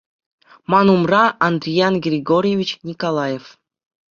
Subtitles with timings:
[0.71, 3.45] Ман умра Андриян Григорьевич Николаев.